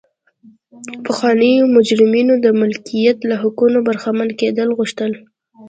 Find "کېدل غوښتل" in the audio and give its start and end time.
4.39-5.11